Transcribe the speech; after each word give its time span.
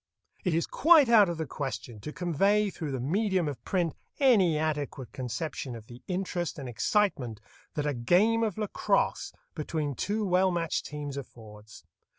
It 0.43 0.55
is 0.55 0.65
quite 0.65 1.09
out 1.09 1.29
of 1.29 1.37
the 1.37 1.45
question 1.45 1.99
to 1.99 2.11
convey 2.11 2.71
through 2.71 2.91
the 2.91 2.99
medium 2.99 3.47
of 3.47 3.63
print 3.63 3.93
any 4.19 4.57
adequate 4.57 5.11
conception 5.11 5.75
of 5.75 5.85
the 5.85 6.01
interest 6.07 6.57
and 6.57 6.67
excitement 6.67 7.39
that 7.75 7.85
a 7.85 7.93
game 7.93 8.41
of 8.41 8.57
lacrosse 8.57 9.31
between 9.53 9.93
two 9.93 10.25
well 10.25 10.49
matched 10.49 10.87
teams 10.87 11.17
affords. 11.17 11.83